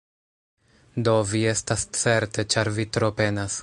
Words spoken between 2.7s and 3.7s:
vi tro penas